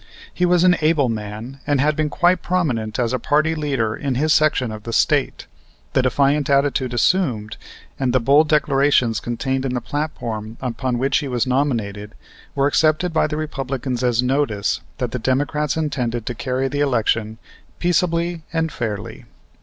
[0.33, 4.15] He was an able man, and had been quite prominent as a party leader in
[4.15, 5.45] his section of the State.
[5.93, 7.55] The defiant attitude assumed,
[7.99, 12.13] and the bold declarations contained in the platform upon which he was nominated
[12.55, 17.37] were accepted by the Republicans as notice that the Democrats intended to carry the election
[17.77, 19.25] "peaceably and fairly."